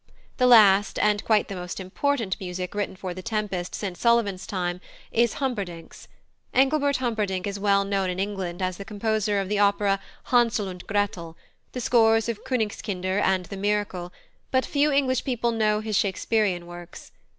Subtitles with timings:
[0.37, 4.81] The last, and quite the most important, music written for The Tempest since Sullivan's time
[5.11, 6.07] is Humperdinck's.
[6.55, 10.87] +Engelbert Humperdinck+ is well known in England as the composer of the opera Hänsel und
[10.87, 11.37] Gretel,
[11.73, 14.11] the scores of Königskinder and The Miracle,
[14.49, 17.11] but few English people know his Shakespearian works.